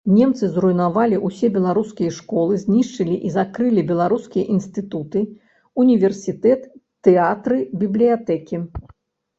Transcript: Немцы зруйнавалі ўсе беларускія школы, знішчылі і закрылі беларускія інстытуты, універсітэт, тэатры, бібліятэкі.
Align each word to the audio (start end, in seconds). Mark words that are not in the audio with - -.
Немцы 0.11 0.45
зруйнавалі 0.53 1.19
ўсе 1.27 1.49
беларускія 1.57 2.11
школы, 2.19 2.57
знішчылі 2.63 3.19
і 3.29 3.35
закрылі 3.37 3.81
беларускія 3.93 4.45
інстытуты, 4.57 5.19
універсітэт, 5.85 6.61
тэатры, 7.11 7.57
бібліятэкі. 7.85 8.55